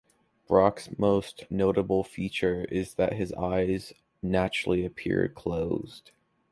Brock's 0.47 0.89
most 0.97 1.45
notable 1.51 2.03
feature 2.03 2.65
is 2.71 2.95
that 2.95 3.13
his 3.13 3.31
eyes 3.33 3.93
naturally 4.23 4.83
appear 4.83 5.29
closed. 5.29 6.09